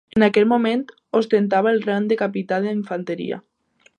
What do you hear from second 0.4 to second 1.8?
moment ostentava